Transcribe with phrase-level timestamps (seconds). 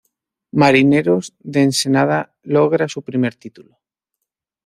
[0.61, 3.77] Marineros de Ensenada logra su primer titulo.